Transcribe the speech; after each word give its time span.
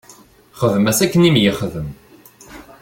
Xdem-as 0.59 0.99
akken 1.05 1.27
i 1.29 1.31
m-yexdem. 1.33 1.89